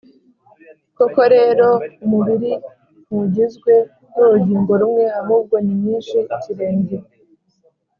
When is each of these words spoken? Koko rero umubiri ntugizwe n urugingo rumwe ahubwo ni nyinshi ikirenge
Koko 0.97 1.21
rero 1.35 1.67
umubiri 2.05 2.51
ntugizwe 3.07 3.73
n 4.13 4.17
urugingo 4.25 4.71
rumwe 4.81 5.05
ahubwo 5.21 5.55
ni 5.63 5.73
nyinshi 5.83 6.17
ikirenge 6.35 6.97